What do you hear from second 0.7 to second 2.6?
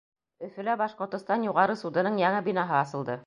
Башҡортостан Юғары судының яңы